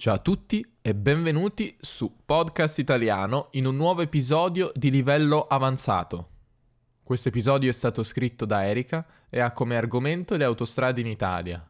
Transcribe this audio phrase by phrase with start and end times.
[0.00, 6.28] Ciao a tutti e benvenuti su Podcast Italiano in un nuovo episodio di livello avanzato.
[7.02, 11.62] Questo episodio è stato scritto da Erika e ha come argomento le autostrade in Italia.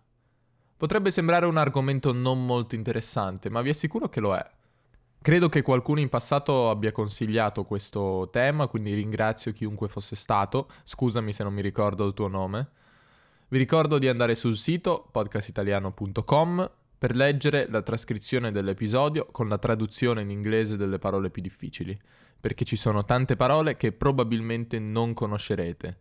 [0.77, 4.47] Potrebbe sembrare un argomento non molto interessante, ma vi assicuro che lo è.
[5.21, 10.71] Credo che qualcuno in passato abbia consigliato questo tema, quindi ringrazio chiunque fosse stato.
[10.85, 12.69] Scusami se non mi ricordo il tuo nome.
[13.49, 16.71] Vi ricordo di andare sul sito podcastitaliano.com
[17.01, 21.99] per leggere la trascrizione dell'episodio con la traduzione in inglese delle parole più difficili,
[22.39, 26.01] perché ci sono tante parole che probabilmente non conoscerete.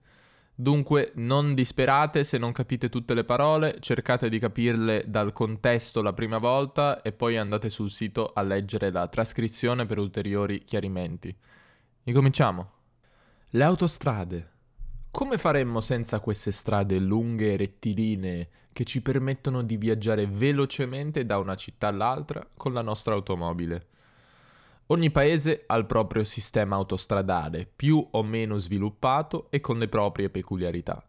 [0.53, 6.12] Dunque non disperate se non capite tutte le parole, cercate di capirle dal contesto la
[6.12, 11.34] prima volta e poi andate sul sito a leggere la trascrizione per ulteriori chiarimenti.
[12.03, 12.72] Incominciamo.
[13.52, 14.50] Le autostrade.
[15.12, 21.40] Come faremmo senza queste strade lunghe e rettilinee che ci permettono di viaggiare velocemente da
[21.40, 23.88] una città all'altra con la nostra automobile?
[24.88, 30.30] Ogni paese ha il proprio sistema autostradale, più o meno sviluppato e con le proprie
[30.30, 31.03] peculiarità.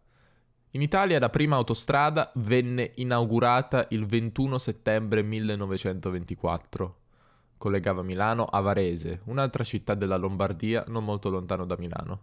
[0.70, 6.96] In Italia la prima autostrada venne inaugurata il 21 settembre 1924.
[7.58, 12.22] Collegava Milano a Varese, un'altra città della Lombardia non molto lontano da Milano.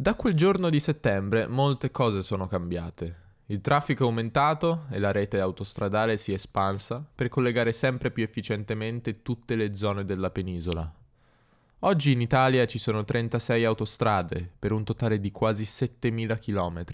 [0.00, 3.16] Da quel giorno di settembre molte cose sono cambiate.
[3.48, 8.22] Il traffico è aumentato e la rete autostradale si è espansa per collegare sempre più
[8.22, 10.90] efficientemente tutte le zone della penisola.
[11.80, 16.84] Oggi in Italia ci sono 36 autostrade per un totale di quasi 7000 km.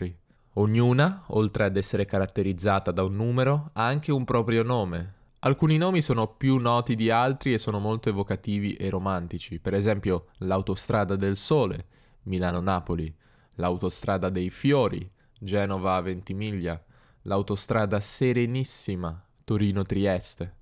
[0.54, 5.14] Ognuna, oltre ad essere caratterizzata da un numero, ha anche un proprio nome.
[5.38, 10.30] Alcuni nomi sono più noti di altri e sono molto evocativi e romantici, per esempio
[10.38, 11.86] l'Autostrada del Sole,
[12.26, 13.12] Milano-Napoli,
[13.54, 16.82] l'autostrada dei Fiori, Genova a Ventimiglia,
[17.22, 20.54] l'autostrada Serenissima, Torino-Trieste.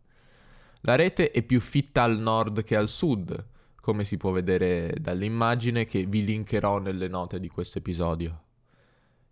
[0.80, 5.84] La rete è più fitta al nord che al sud, come si può vedere dall'immagine
[5.84, 8.42] che vi linkerò nelle note di questo episodio.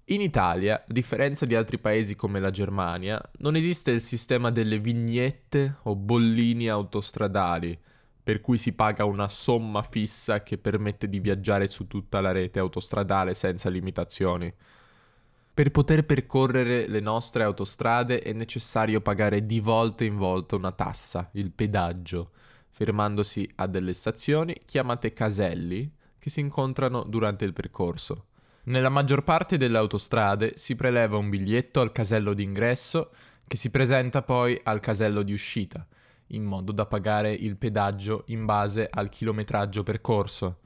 [0.07, 4.79] In Italia, a differenza di altri paesi come la Germania, non esiste il sistema delle
[4.79, 7.79] vignette o bollini autostradali,
[8.23, 12.61] per cui si paga una somma fissa che permette di viaggiare su tutta la rete
[12.61, 14.53] autostradale senza limitazioni.
[15.55, 21.29] Per poter percorrere le nostre autostrade è necessario pagare di volta in volta una tassa,
[21.33, 22.31] il pedaggio,
[22.71, 28.27] fermandosi a delle stazioni chiamate caselli che si incontrano durante il percorso.
[28.65, 33.11] Nella maggior parte delle autostrade si preleva un biglietto al casello d'ingresso
[33.49, 35.85] che si presenta poi al casello di uscita
[36.33, 40.59] in modo da pagare il pedaggio in base al chilometraggio percorso.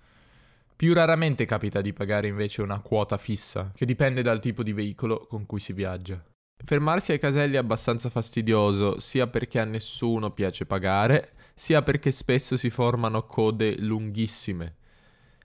[0.75, 5.26] Più raramente capita di pagare invece una quota fissa, che dipende dal tipo di veicolo
[5.26, 6.22] con cui si viaggia.
[6.65, 12.56] Fermarsi ai caselli è abbastanza fastidioso, sia perché a nessuno piace pagare, sia perché spesso
[12.56, 14.76] si formano code lunghissime.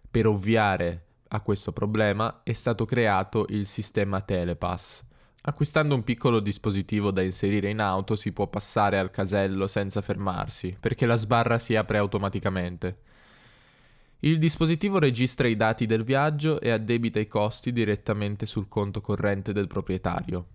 [0.10, 5.04] Per ovviare a questo problema è stato creato il sistema Telepass,
[5.44, 10.78] Acquistando un piccolo dispositivo da inserire in auto si può passare al casello senza fermarsi,
[10.79, 13.00] perché la sbarra si apre automaticamente.
[14.19, 19.51] Il dispositivo registra i dati del viaggio e addebita i costi direttamente sul conto corrente
[19.51, 20.46] del proprietario.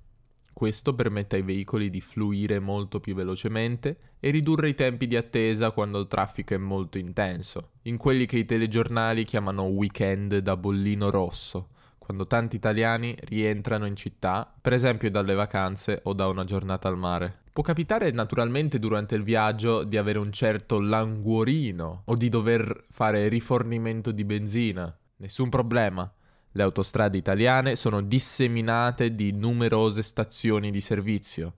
[0.52, 5.72] Questo permette ai veicoli di fluire molto più velocemente e ridurre i tempi di attesa
[5.72, 11.10] quando il traffico è molto intenso, in quelli che i telegiornali chiamano weekend da bollino
[11.10, 11.70] rosso
[12.06, 16.96] quando tanti italiani rientrano in città, per esempio dalle vacanze o da una giornata al
[16.96, 17.40] mare.
[17.52, 23.26] Può capitare naturalmente durante il viaggio di avere un certo languorino o di dover fare
[23.26, 24.96] rifornimento di benzina.
[25.16, 26.08] Nessun problema.
[26.52, 31.54] Le autostrade italiane sono disseminate di numerose stazioni di servizio.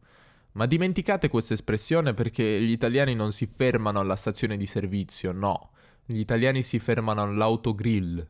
[0.53, 5.73] Ma dimenticate questa espressione perché gli italiani non si fermano alla stazione di servizio, no.
[6.07, 8.27] Gli italiani si fermano all'autogrill.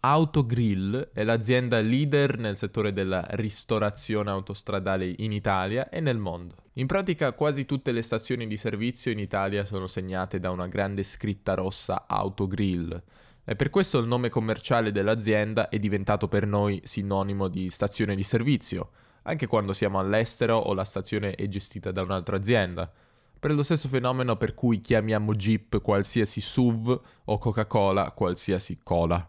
[0.00, 6.54] Autogrill è l'azienda leader nel settore della ristorazione autostradale in Italia e nel mondo.
[6.74, 11.02] In pratica quasi tutte le stazioni di servizio in Italia sono segnate da una grande
[11.02, 13.02] scritta rossa Autogrill
[13.44, 18.22] e per questo il nome commerciale dell'azienda è diventato per noi sinonimo di stazione di
[18.22, 18.90] servizio,
[19.22, 22.88] anche quando siamo all'estero o la stazione è gestita da un'altra azienda.
[23.40, 29.28] Per lo stesso fenomeno per cui chiamiamo Jeep qualsiasi SUV o Coca-Cola qualsiasi cola.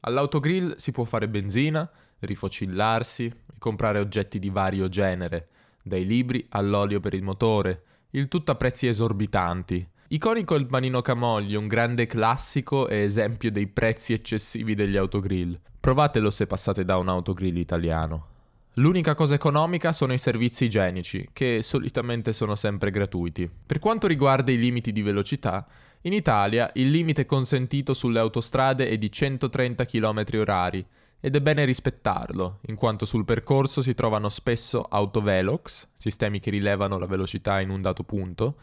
[0.00, 1.88] All'autogrill si può fare benzina,
[2.20, 5.48] rifocillarsi comprare oggetti di vario genere,
[5.82, 9.86] dai libri all'olio per il motore, il tutto a prezzi esorbitanti.
[10.08, 15.58] Iconico il panino Camogli, un grande classico e esempio dei prezzi eccessivi degli autogrill.
[15.78, 18.26] Provatelo se passate da un autogrill italiano.
[18.74, 23.50] L'unica cosa economica sono i servizi igienici, che solitamente sono sempre gratuiti.
[23.66, 25.66] Per quanto riguarda i limiti di velocità,
[26.02, 30.84] in Italia il limite consentito sulle autostrade è di 130 km h
[31.20, 36.96] ed è bene rispettarlo, in quanto sul percorso si trovano spesso autovelox, sistemi che rilevano
[36.98, 38.56] la velocità in un dato punto,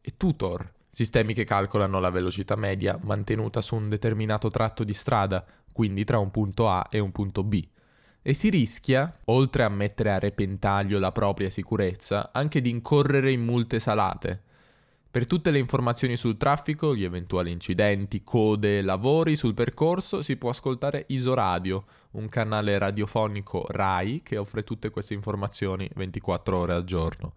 [0.00, 5.44] e tutor, sistemi che calcolano la velocità media mantenuta su un determinato tratto di strada,
[5.72, 7.64] quindi tra un punto A e un punto B.
[8.20, 13.42] E si rischia, oltre a mettere a repentaglio la propria sicurezza, anche di incorrere in
[13.42, 14.42] multe salate,
[15.12, 20.48] per tutte le informazioni sul traffico, gli eventuali incidenti, code, lavori sul percorso si può
[20.48, 27.34] ascoltare Isoradio, un canale radiofonico RAI che offre tutte queste informazioni 24 ore al giorno.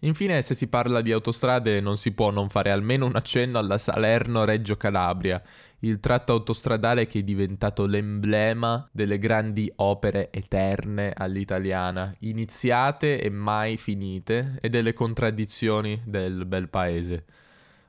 [0.00, 3.78] Infine, se si parla di autostrade, non si può non fare almeno un accenno alla
[3.78, 5.42] Salerno-Reggio Calabria,
[5.80, 13.78] il tratto autostradale che è diventato l'emblema delle grandi opere eterne all'italiana, iniziate e mai
[13.78, 17.24] finite, e delle contraddizioni del bel paese.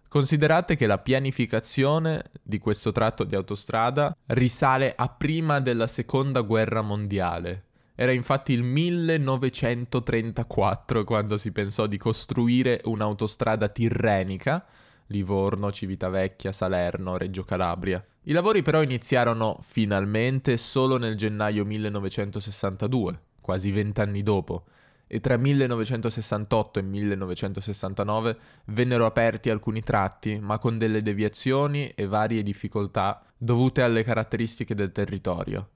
[0.08, 6.82] Considerate che la pianificazione di questo tratto di autostrada risale a prima della seconda guerra
[6.82, 7.67] mondiale,
[8.00, 14.64] era infatti il 1934 quando si pensò di costruire un'autostrada tirrenica,
[15.08, 18.06] Livorno, Civitavecchia, Salerno, Reggio Calabria.
[18.26, 24.66] I lavori però iniziarono finalmente solo nel gennaio 1962, quasi vent'anni dopo,
[25.08, 32.44] e tra 1968 e 1969 vennero aperti alcuni tratti, ma con delle deviazioni e varie
[32.44, 35.70] difficoltà dovute alle caratteristiche del territorio.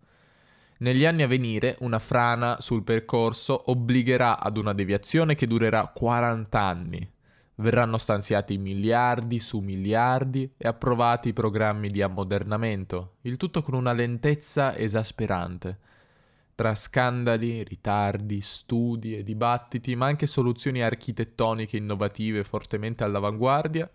[0.82, 6.60] Negli anni a venire una frana sul percorso obbligherà ad una deviazione che durerà 40
[6.60, 7.12] anni.
[7.56, 14.76] Verranno stanziati miliardi su miliardi e approvati programmi di ammodernamento, il tutto con una lentezza
[14.76, 15.78] esasperante.
[16.56, 23.88] Tra scandali, ritardi, studi e dibattiti, ma anche soluzioni architettoniche innovative fortemente all'avanguardia,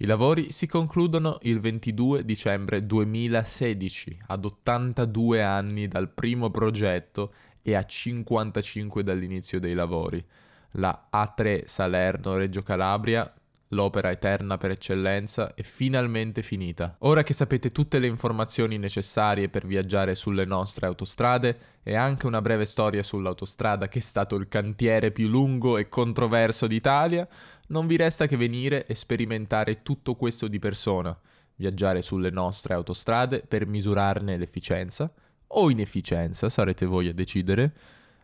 [0.00, 7.74] i lavori si concludono il 22 dicembre 2016, ad 82 anni dal primo progetto e
[7.74, 10.24] a 55 dall'inizio dei lavori.
[10.72, 13.32] La A3 Salerno-Reggio Calabria
[13.68, 16.96] l'opera eterna per eccellenza è finalmente finita.
[17.00, 22.40] Ora che sapete tutte le informazioni necessarie per viaggiare sulle nostre autostrade e anche una
[22.40, 27.26] breve storia sull'autostrada che è stato il cantiere più lungo e controverso d'Italia,
[27.68, 31.18] non vi resta che venire e sperimentare tutto questo di persona,
[31.56, 35.12] viaggiare sulle nostre autostrade per misurarne l'efficienza
[35.50, 37.72] o inefficienza, sarete voi a decidere,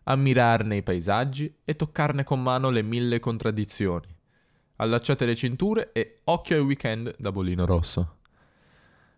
[0.05, 4.14] ammirarne i paesaggi e toccarne con mano le mille contraddizioni
[4.77, 8.17] allacciate le cinture e occhio ai weekend da Bolino Rosso.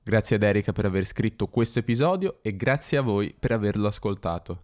[0.02, 4.62] Grazie ad Erika per aver scritto questo episodio e grazie a voi per averlo ascoltato.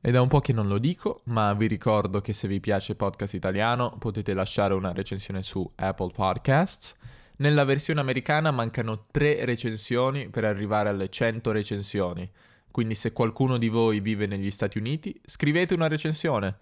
[0.00, 2.96] È da un po' che non lo dico, ma vi ricordo che se vi piace
[2.96, 6.94] podcast italiano potete lasciare una recensione su Apple Podcasts.
[7.36, 12.28] Nella versione americana mancano tre recensioni per arrivare alle 100 recensioni,
[12.72, 16.58] quindi se qualcuno di voi vive negli Stati Uniti, scrivete una recensione.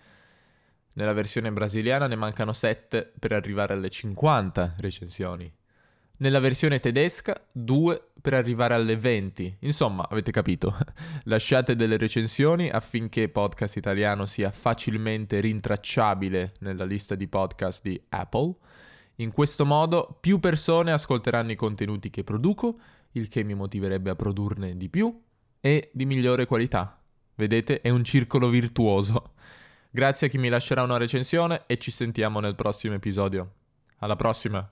[0.92, 5.52] Nella versione brasiliana ne mancano 7 per arrivare alle 50 recensioni.
[6.18, 9.58] Nella versione tedesca 2 per arrivare alle 20.
[9.60, 10.76] Insomma, avete capito.
[11.24, 18.54] Lasciate delle recensioni affinché Podcast Italiano sia facilmente rintracciabile nella lista di podcast di Apple.
[19.16, 22.78] In questo modo più persone ascolteranno i contenuti che produco,
[23.12, 25.18] il che mi motiverebbe a produrne di più
[25.60, 27.00] e di migliore qualità.
[27.34, 29.32] Vedete, è un circolo virtuoso.
[29.92, 33.54] Grazie a chi mi lascerà una recensione e ci sentiamo nel prossimo episodio.
[33.98, 34.70] Alla prossima!